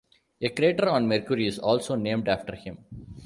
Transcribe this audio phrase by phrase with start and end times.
[0.41, 2.79] A crater on Mercury is also named after him.